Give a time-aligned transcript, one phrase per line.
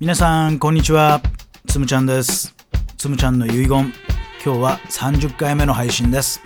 [0.00, 1.20] 皆さんこんにちは。
[1.68, 2.54] つむちゃんです。
[2.96, 3.92] つむちゃんの遺言。
[4.42, 6.40] 今日は30回目の配信です。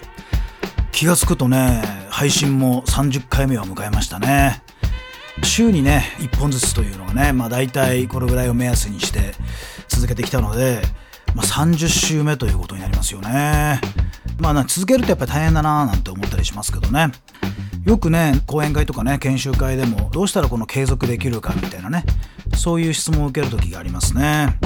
[0.90, 1.80] 気がつくとね
[2.10, 4.60] 配信も30回目を迎えましたね。
[5.44, 9.34] 週にね1本ずつというのがねまあ大体これぐらいを目安にして
[9.86, 10.82] 続けてきたので、
[11.36, 13.80] まあ、30週目ということになりますよね。
[14.40, 17.12] まあ続けるとやっぱり大変だなーなんて思ったりしますけどね。
[17.86, 22.04] よくね講演会とかね研修会でもどうしたらこの継続できるかみたいなね
[22.56, 24.58] そういう質問を受ける時がありますね。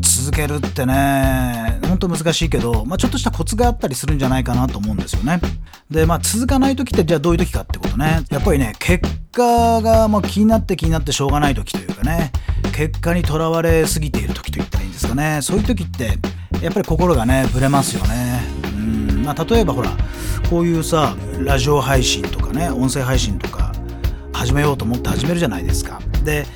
[0.00, 5.40] 続けるってねほんと難しいけど、まあ、ちょっとしたコツがあったりするんじゃないかなと思うんですよね。
[5.88, 8.24] でまあ続かない時ってじゃあどういう時かってことね。
[8.30, 12.32] やっぱりね結果がもう気になって気になってしょうがない時というかね。
[12.74, 15.38] 結果にとらわれすぎている時と言ったらいいんですかね。
[15.42, 16.18] そういう時って
[16.60, 18.40] やっぱり心がねぶれますよね。
[18.64, 19.22] うん。
[19.24, 19.92] まあ例えばほら
[20.50, 23.72] こういうさラジオ配信とかね音声配信とか
[24.32, 26.00] 始めようと思って始めるじゃないですか。
[26.24, 26.46] で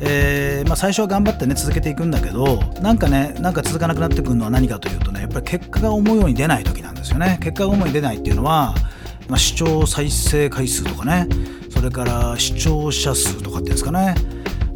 [0.00, 7.38] えーまあ、最初は頑張ってね続けていくんだけどなんかねなんか続かなくなってくるのは何かというとねやっぱり結果が思うように出ない時なんですよね。
[7.40, 8.74] 結果が思うように出ないっていうのは、
[9.28, 11.28] まあ、視聴再生回数とかね。
[11.70, 14.14] それから視聴者数とかっていうんですかね。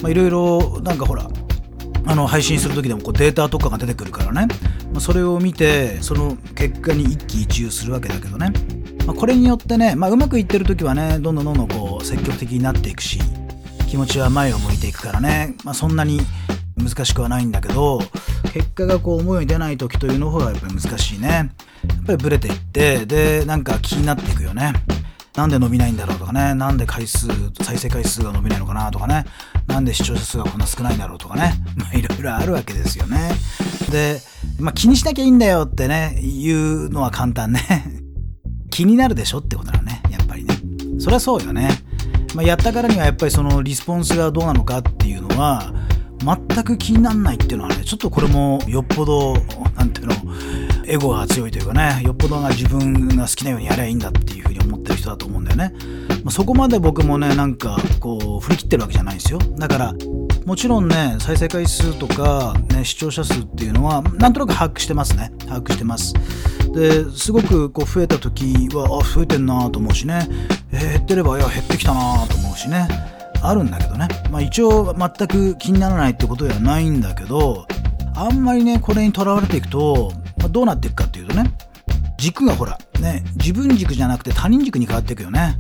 [0.06, 1.28] いろいろなんかほら
[2.06, 4.46] あの配信する時でもこうデータとかが出てくるからね、
[4.92, 8.52] まあ、それを見てその結果に一喜一憂するわけだけどね、
[9.06, 13.18] まあ、これによってね、まあ、うまくいってる時はねどんどんどんどんこう積極的になっていくし
[13.91, 16.20] 気持ちは前を向いていくからね、まあ、そんなに
[16.77, 17.98] 難しくはないんだけど
[18.52, 21.28] 結果がこう思うように出ない時というの方がやっぱり難しいね。
[21.28, 24.72] やっぱりブレていってでなんか気になっていくよね。
[25.34, 26.55] なんで伸びないんだろうとかね。
[26.55, 27.27] なんで回数
[27.64, 29.24] 再生回数が伸びないのかなとかね。
[29.66, 31.55] なんで視聴者数がこんな少ないんだろうとかね。
[31.77, 33.33] まあいろいろあるわけですよね。
[33.91, 34.20] で、
[34.61, 37.61] まあ、気にしなきゃいいんだよってね言うのは簡単ね。
[38.70, 40.56] 気になるでしょってことだねやっぱりね。
[41.00, 41.89] そりゃそうよね。
[42.34, 45.73] まあ、やったからにはやっぱりそのリスポンスがどうなのかっていうのは
[46.24, 49.35] 全く気にならないっていうのはねちょっとこれもよっぽど
[49.77, 50.14] 何ていうの
[50.86, 55.73] エゴが強いというかねよっぽどが自分が好きなようにやりゃいいんだっていうふうに思ってる人だと思うんだよね、
[56.23, 59.39] まあ、そこまで僕もねなんかこう振り切ってるわけじゃないんですよ。
[59.39, 59.95] だから
[60.45, 65.33] もちろんね再生回数とか、ね、視聴者数っていうのはなんとなく把握してますね。
[65.46, 66.14] 把握してます。
[66.73, 70.29] ですごくこう増えた時はあ増えてんなと思うしね、
[70.73, 72.89] えー、減ってればいや減ってきたなと思うしね。
[73.42, 77.67] あるんだけどね、まあ、一応全く気にならないってことではないんだけど
[78.14, 81.51] あんまりねこれにとらわれていくと、まあ、どうなっていくかっていうとね
[82.19, 85.57] 軸がほらね自分軸じゃなくて他人軸に変わっていくよね。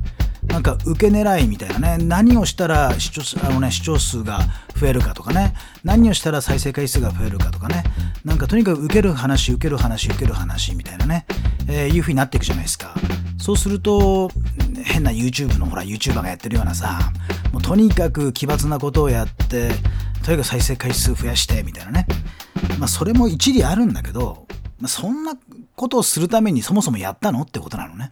[0.50, 2.04] なんか受け狙いみたいなね。
[2.04, 4.40] 何をしたら視聴あの、ね、視聴数が
[4.76, 5.54] 増えるかとかね。
[5.84, 7.84] 何をしたら再生回数が増えるかとかね。
[8.24, 11.24] なんかとにかく受ける話受ける話受ける話みたいなね、
[11.68, 12.94] えー、いう風になっていくじゃないですか。
[13.38, 14.30] そうすると
[14.84, 16.98] 変な YouTube のほら YouTuber がやってるようなさ
[17.52, 19.70] もうとにかく奇抜なことをやって
[20.22, 22.06] とにかく再生回数増やしてみたいなね。
[22.78, 24.46] まあそれも一理あるんだけど、
[24.78, 25.34] まあ、そんな
[25.76, 28.10] ことをするためにそもそもやったのってことなのね。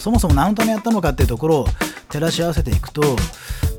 [0.00, 1.66] そもそも何のためやったのかっていうところを
[2.08, 3.02] 照らし合わせていくと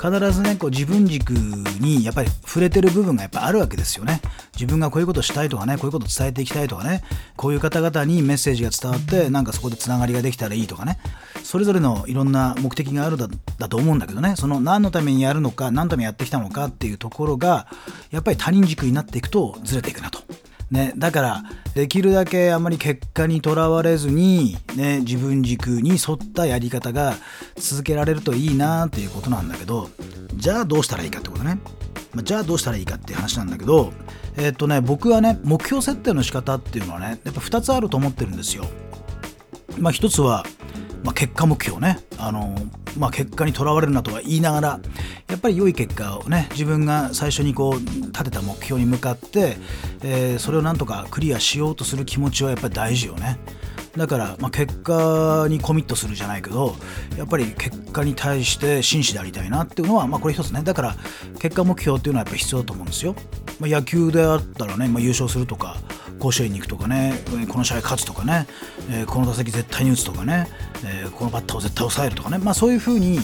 [0.01, 4.19] 必ずねこう自分軸にやっぱり触れてる部分がやっぱあるわけですよね。
[4.53, 7.03] 自分がこういうことしたいとかねこういうこと伝えていきたいとかね
[7.35, 10.97] こういう方々にメッセージが伝わってなんかそこでつながりができたらいいとかね。
[11.43, 13.27] それぞれのいろんな目的があるだ
[13.59, 14.35] だと思うんだけどね。
[14.37, 17.67] その何のためにやるのか何のためにやってきたのかっていうところが
[18.09, 20.19] やっぱり他人軸になっていくとずれていくなと。
[20.71, 21.43] ね、だから
[21.75, 27.15] できるだけあんまり結果にとらわれずに、ね、自分軸に沿ったやり方が
[27.57, 29.89] 続けられるといいなっていうことなんだけど
[30.33, 31.59] じゃあどうしたらいいかってことね、
[32.13, 33.91] まあ、じゃあどうしたらいいかっていう話なんだけど
[34.37, 38.65] えっとね僕はね目標設定の仕方っていうのはねやっぱ2つあると思ってるんですよ。
[39.77, 40.45] まあ、1つは
[41.03, 42.55] まあ、結果目標ねあの、
[43.01, 44.79] まあ、結果にとらわれるなとは言いながら
[45.27, 49.57] やっぱり良い結果をね自分が最初にこう立てた目標に向かって、
[50.03, 53.39] えー、それをなんとかクリアしようとする気持ちはやっぱり大事よね。
[53.97, 56.75] だから、まあ、結果にコミットするじゃないけど
[57.17, 60.95] やっぱり結果に対して真摯でありたいなっていうのは、まあ、これ一つねだから
[61.39, 63.15] 結果目標っていうのはやっぱ必要だと思うんですよ。
[63.59, 65.77] まあ、野球であったらね、まあ、優勝するとか
[66.21, 67.15] 甲子園に行くとかね
[67.49, 68.45] この試合勝つとかね、
[68.91, 70.47] えー、この打席絶対に打つとかね、
[70.85, 73.19] えー、このバッターを絶対抑えるとかね、まあ、そういうふうに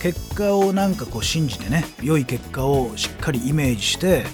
[0.00, 4.24] 結果をなんかこう信じてね良い結果をしっかりイメージして、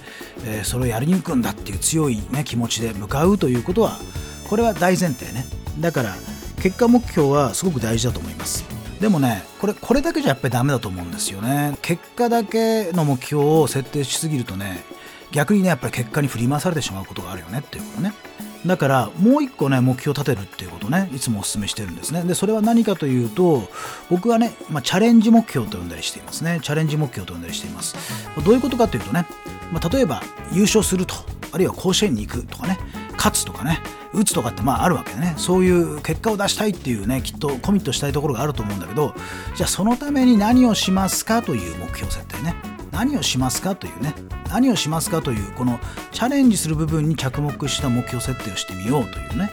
[0.44, 3.98] えー、それをやりに行くんだっていう強い、ね、気持ちで向かうということは
[4.48, 5.46] これは大前提ね。
[5.78, 6.16] だから
[6.60, 8.64] 結果目標はすごく大事だと思います。
[9.00, 11.78] でもねこれこれだけじゃやっぱりダメだと思うんですよね。
[11.80, 14.84] 結果だけの目標を設定しすぎるとね
[15.32, 18.12] 逆にねやっぱり結果に振り回されてしまうことがあるよねっていうことね。
[18.66, 22.22] だからもう一個ね目標を立てるっていうことねいつもお勧めしてるんですね。
[22.24, 23.62] でそれは何かというと
[24.10, 26.60] 僕はね、まあ、チャレンジ目標と呼んだりしていますね。
[26.62, 27.96] チャレンジ目標と呼んだりしています。
[28.44, 29.26] どういうことかというとね、
[29.72, 30.22] まあ、例えば
[30.52, 31.14] 優勝すると
[31.52, 32.78] あるいは甲子園に行くとかね
[33.12, 33.78] 勝つとかね
[34.12, 35.34] 打つとかってまああるわけでね。
[35.38, 39.14] そういう結果を出したいっていうねきっとコミットしたいところがあると思うんだけど
[39.56, 42.54] じゃあそのために何をしますかという目標設定ね。
[42.90, 44.14] 何をしますかというね
[44.48, 45.78] 何をしますかというこの
[46.10, 49.50] チャレンジする部分に着目した目標設定をしてみようというね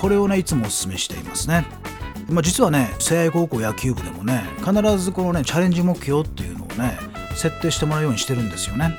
[0.00, 1.66] これをねいつもお勧めしていますね。
[2.28, 6.96] まあ、実はね聖愛高校野球部でもね必ずこのねチャレンジ目標っていうのをね
[7.34, 8.98] 設定してもらうようにしてるんですよね。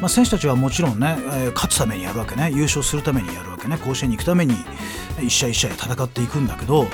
[0.00, 4.54] まあ、選手たちはもちろんね、えー、勝つためにやるわけね優勝するためにやるわけね甲子園に行くために
[5.22, 6.86] 一試合一試合戦っていくんだけど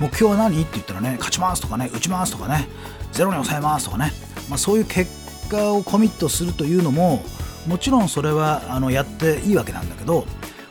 [0.00, 0.62] 目標は何？
[0.62, 2.68] って言ったらね勝ちますとかね打ちますとかね
[3.12, 4.12] ゼロに抑えますとかね、
[4.48, 5.10] まあ、そういう結
[5.48, 7.22] 果をコミットするというのも
[7.66, 10.26] もちろんそれはあのやっていいわけなんだけど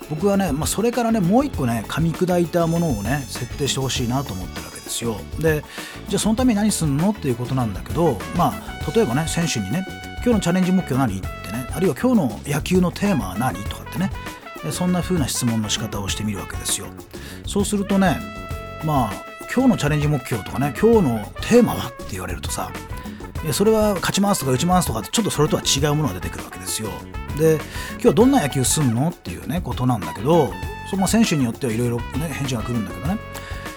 [0.10, 5.18] 僕はね、まあ、それからねもう一個ね噛み砕いたものをね設定してほしいなと思ってるわけですよ。
[5.40, 5.64] で
[6.10, 9.86] じゃあそのために何すんのっていうことなんだけどまあ例えばね選手にね
[10.18, 14.12] 今日のチャレンジ目標何ってねあるいは今日の野球のテーマは何とかってね
[14.72, 16.88] そんな風な質問の仕方をしてみるわけですよ。
[17.48, 18.18] そうするとね
[18.86, 22.72] まあ今日のチャレンジ目標とかね今日のテーマはって言われるとさ
[23.52, 26.90] それは勝ちますとか打ちますとかちょっとそれとは違うものが出てくるわけですよ。
[27.38, 27.56] で
[27.94, 30.54] 今日はどんな野球すんのっていうねことなんだけど
[30.90, 33.18] その選手によってはいろいろね返事が来るんだけどね。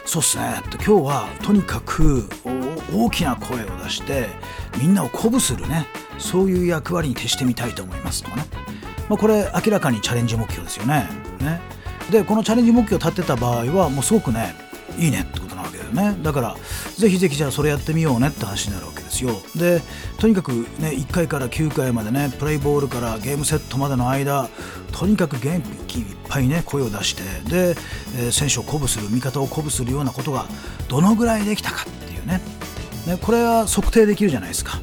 [0.05, 2.29] そうっすねっ今日はとにかく
[2.95, 4.29] 大きな声を出して
[4.79, 5.87] みんなを鼓舞するね
[6.19, 8.45] そういう役割に徹してみたいと思いますとかね、
[9.09, 11.09] まあ、これ明らかにチャレンジ目標ですよね。
[11.41, 11.61] ね。
[12.11, 14.55] でこのチャレンジ目標を立てた場合はもうすごくね
[14.97, 16.23] いいねってことなわけだよね。
[16.23, 16.57] だから
[16.97, 19.06] ぜひぜひじゃあそれやってみようねって話になるわけ。
[19.17, 19.31] ですよ。
[19.57, 19.83] で
[20.19, 24.49] とにかくね1回から9回までねプレイボールからゲームセットまでの間
[24.93, 27.71] とにかく元気いっぱいね声を出してで、
[28.19, 30.47] えー、選手を鼓舞する味方を鼓舞するようなことが
[30.89, 32.41] どのぐらいできたかっていうね。
[33.07, 34.81] ねこれは測定できるじゃないですか。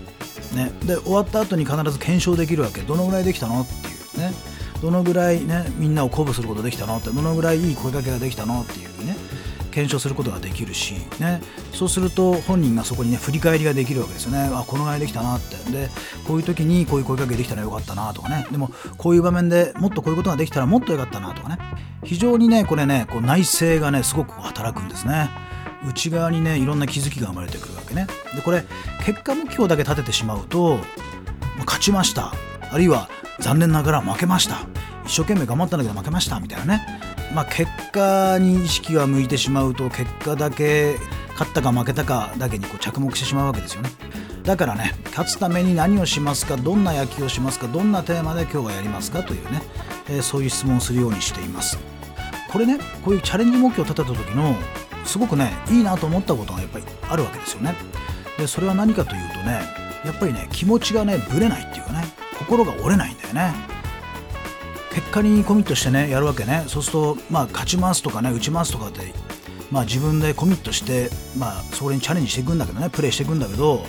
[0.53, 2.81] ね、で終わった後に必ず検証できるわけ。
[2.81, 4.33] どのぐらいできたのっていうね。
[4.81, 9.15] どのぐらいねみんなを鼓舞することできたのってどのぐらいいい声かけができたのっていうね。
[9.73, 11.41] 検証することができるし、ね、
[11.73, 14.49] そうすると本人がそこにね振り返りができるわけですよね。
[14.53, 15.55] あこのぐらいできたなって。
[15.71, 15.89] で
[16.27, 18.45] こういう時にこういう声かけできたらよかったなとかね。
[18.51, 21.57] でもこういう場面でもっとこういうことができたらもっとよかったなとかね。
[22.03, 25.29] 非常にねこれねこう内政がねすごく働くんですね。
[25.87, 28.07] 内側にねいろんな気づきが生まれてくるわけね。
[28.35, 28.63] でこれ
[29.05, 30.79] 結果目標だけ立ててしまうと、
[31.65, 32.33] 勝ちました。
[32.71, 33.09] あるいは
[33.39, 34.61] 残念ながら負けました。
[35.05, 36.39] 一生懸命頑張ったんだけど負けました。
[36.39, 37.12] みたいなね。
[37.33, 40.97] まあ結果に意識が向いてしまうと結果だけ
[41.31, 43.89] 勝ったか負けたかだけにこう着目してしまうわけですよね。
[44.44, 49.62] だからね勝つために何をしますかどんな野球をしますかどんなテーマで今日はやりますかというね、
[50.09, 51.80] えー、そういう質問をするようにしています。
[52.51, 54.56] これねこういうチャレンジ目標を立てた時の
[55.06, 57.75] すごくねいいなと思ったことがやっぱりあるわけですよね。
[58.38, 59.62] でそれは何かというとね
[60.06, 62.03] やっぱりね気持ちがねぶれないっていうかね
[62.38, 63.72] 心が折れないんだよね。
[64.94, 66.66] 結果にコミットしてねやるわけね。
[66.68, 69.13] そうするとまあ勝ちますとかね打ちますとかって
[69.72, 73.84] まあ自分でコミットしてまあそれにチャレンジしていくんだけどねプレイしていくんだけど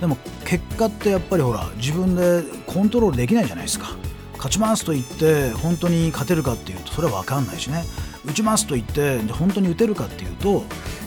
[0.00, 3.96] でも結果ってやっぱりほら自分でコントロールできないじゃないですか。
[4.36, 7.84] 勝ちますと言って本当に勝てるかっていうとそれは分かんないしね。
[8.24, 10.64] 打ちますと言って本当に打てるかっていうと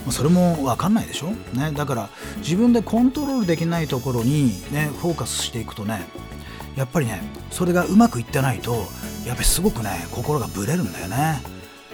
[0.10, 6.02] それも分かんないでしょ、ね、だから自分でコントロールできないところに、ね、フォーカスしていくとね
[6.76, 8.88] やっぱりねそれがうまくいってないと
[9.26, 11.42] やっぱりすごくね心がぶれるんだよね。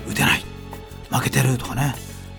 [0.07, 0.43] 打てない。
[1.09, 1.95] 負けてるとかね。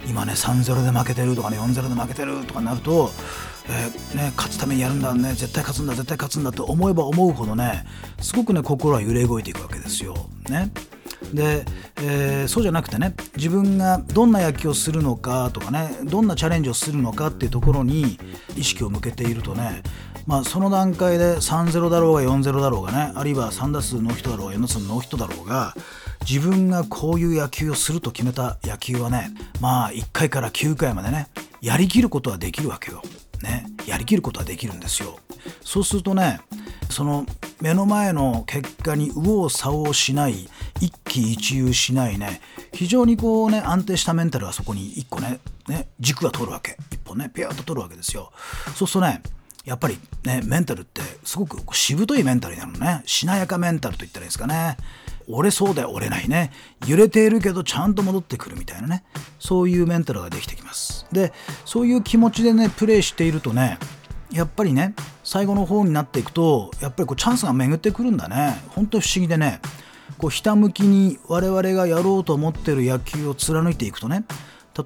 [0.07, 3.11] 今ね3-0で負けてるとかね4-0で負けてるとかになると、
[3.69, 5.31] えー、ね、勝つためにやるんだね。
[5.31, 7.85] 絶対勝つんだ絶対勝つんだと思えば思うほどね
[8.21, 10.15] すごくね心は揺れ動いていくわけですよ。
[10.49, 10.71] ね、
[11.33, 11.65] で、
[11.97, 18.19] えー、そうじゃなくてね自分がどんな野球をするのかとかねどんなチャレンジをするのかっていうところに
[18.57, 19.83] 意識を向けているとね
[20.27, 25.75] まあ、その段階で3-0だろうが4-0だろうがねあるいは3打数ノーヒットだろうが4打数ノーヒットだろうが
[26.29, 29.31] 自分がこういう野球をすると決めた野球はね
[29.63, 31.29] まあ1回から9回までね
[31.63, 33.03] やりきることはできるわけよ。
[33.43, 35.19] ね、やりきることはできるんですよ。
[35.63, 36.41] そうするとね
[36.91, 37.25] その
[37.61, 40.49] 目の前の結果に右往左往しない
[40.81, 42.41] 一喜一憂しないね。
[42.73, 46.77] 非常にこうね安定したメンタルがそこに一個ねね軸が通るわけ。
[46.93, 48.33] 一本ねピューッと通るわけですよ。
[48.75, 49.23] そうするとね
[49.65, 53.03] やっぱりねメンタルってすごくしぶといメンタルになるのね。
[53.07, 54.77] しなやかメンタルと言ったらいいですかね。
[55.31, 56.53] 折れそうで折れないね。
[56.87, 59.05] 揺れているけどちゃんと戻ってくるみたいなね。
[59.39, 61.07] そういうメンタルができてきます。
[61.13, 61.33] で
[61.65, 63.79] そういう気持ちでねプレーしているとね
[64.31, 64.95] やっぱりね
[65.25, 68.63] 最後の方になっていくとやっぱりこうチャンスが巡ってくるんだね。
[68.71, 69.61] 本当不思議でね。
[70.17, 74.25] こうひたむきに我々がやろうと思ってる野球を貫いていくとね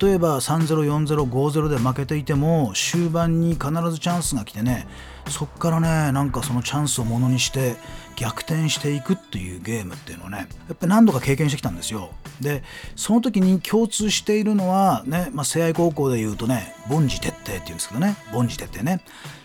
[0.00, 4.86] 例えば3-0-4-0-5-0で負けていても終盤に必ずチャンスが来てね
[5.28, 7.76] そっからねなんかそのチャンスをものにして
[8.16, 12.10] 逆転していくっていうゲームっていうのをねやっぱ何度か経験してきたんですよ。
[12.40, 12.62] で
[12.96, 19.02] その時に共通しているのはね、まあ、聖愛高校でいうとね凡事徹底っていうんですけどね凡事徹底ね。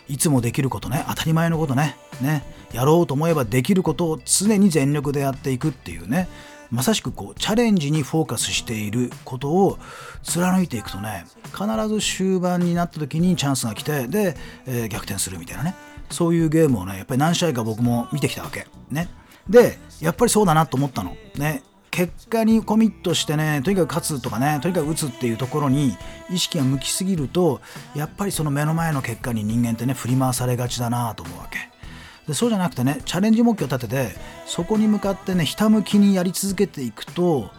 [0.09, 6.29] いつもできることね当たり前のことねねやろうと思えばできることを常に全力でやっていくっていうね
[6.71, 9.79] まさしくこうチャレンジにフォーカスしていることを
[10.23, 15.75] 貫いていくとね必ず終盤になった時にチャンスが来てで、えー、逆転するみたいなね。
[16.09, 18.67] そういうゲームをねやっぱり何試合か僕も見てきたわけ。
[18.89, 19.09] ね。
[19.49, 21.15] でやっぱりそうだなと思ったの。
[21.35, 21.63] ね。
[21.89, 25.97] 結果にコミットしてねとにかく勝つとかねとにかく打つっていうところに
[26.29, 27.59] 意識が向きすぎると
[27.95, 31.76] やっぱりその目の前の結果に人間ってね振り回されがちだなと思うわけ。
[32.27, 34.15] でそうじゃなくてねチャレンジ目標を立てて
[34.45, 37.51] そこに向かってねひたむきにやり続けていくと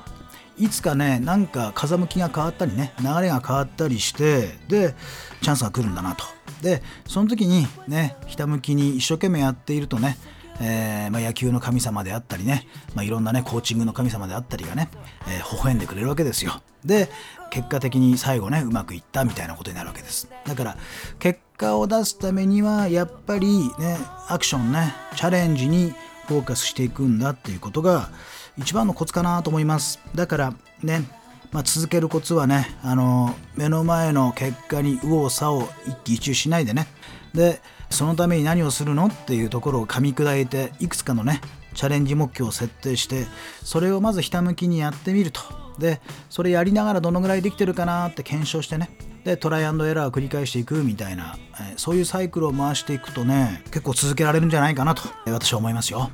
[0.59, 4.95] いつかねなんか風向きが変わったりね流れが変わったりしてで
[5.41, 6.25] チャンスが来るんだなと。
[6.63, 10.19] でその時にねひたむきに一生懸命やっているとね
[10.61, 14.89] えーまあ、野球の神様であったりね、まあ、いろんなねコーチングの神様であったりがね、
[15.29, 16.63] えー、微笑んでくれるわけですよ。
[16.85, 17.09] で
[17.51, 20.29] 結果的に最後ねうまくいったみたいなことになるわけです。
[20.47, 20.77] だから
[21.19, 23.99] 結果を出すためにはやっぱりね
[24.29, 25.95] アクションねチャレンジに
[26.27, 28.11] フォーカスしていくんだっていうことが
[28.59, 30.01] 一番のコツかなと思います。
[30.15, 31.05] だからね
[31.53, 36.87] まあ、続けるコツはねあの目の前の結果に右往左往一喜一憂しないでね。
[37.35, 41.41] でそのために何をするのっていうところを噛み砕いていくつかのね
[41.75, 43.27] チャレンジ目標を設定して
[43.63, 45.41] それをまずひたむきにやってみると。
[45.79, 48.91] でそれやりながらどのぐらいできてるかなって検証してね。
[49.25, 56.11] でトライアンドエラーを繰り返していくみたいな、えそういうサイクルを回していくとね結構続けられるんじゃないかなと私は思いますよ。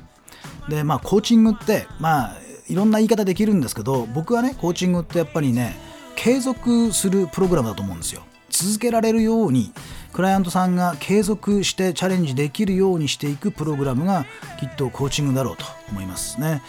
[0.69, 2.37] でまあコーチングってまあ
[2.67, 5.75] いろんな言い方できるんですけど僕はねコーチングってやっぱりね
[6.15, 8.23] 継続するプログラムだと思うんですよ。
[8.55, 9.73] 続けられるように
[10.13, 14.25] クライアントさんが継続してチャレンジできるようにしていくプログラムが
[14.57, 16.61] きっとコーチングだろうと思いますね。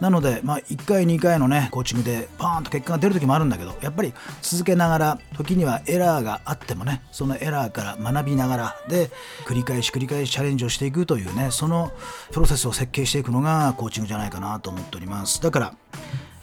[0.00, 9.10] なので、まあ、1回2回のねコーチングでパーンと結果が出る時もあるんだけどやっぱり続けながら時にはエラーがあってもねそのエラーから学びながらで
[9.46, 11.90] 繰り返し繰り返しチャレンジをしていくというねその
[12.30, 15.42] プロセスを設計していくのがコーチングじゃないかなと思っております。
[15.42, 15.74] だから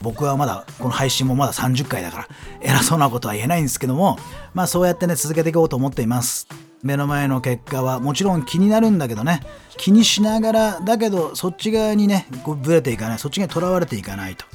[0.00, 2.28] 僕はまだこの配信もまだ30回だから
[2.60, 4.18] 偉そうなことは言えないんですけども
[4.54, 6.48] まあそうやってね続けていこうと思っています。
[6.82, 9.42] 目の前の結果はもちろん気になるんだけどね
[9.76, 14.46] 気にしながらだけどそっち側にねこうブレていかないそっち側にとらわれていかないと。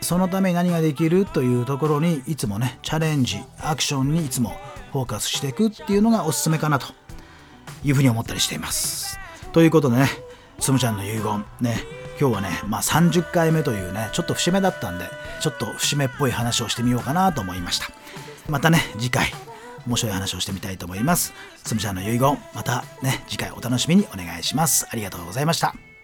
[0.00, 4.56] そのために何ができるというところにいつもねチャレンジアクションにいつも
[4.92, 6.86] フォーカスしていくっていうのがおすすめかなと
[7.82, 9.18] いうふうに思ったりしています。
[9.52, 10.08] ということでね
[10.58, 11.44] つむちゃんの遺言。
[11.60, 12.06] ね。
[12.18, 15.04] 今日はね、まあ、30回目というねちょっと節目だったんで
[15.40, 17.88] ちょっと節目っぽい話をしてみようかなと思いました。
[18.48, 19.26] またね次回
[19.86, 21.32] 面白い話をしてみたいと思います。
[21.62, 24.86] つむちゃんの遺言またね次回お楽しみにお願いします。
[24.90, 25.95] ありがとうございました。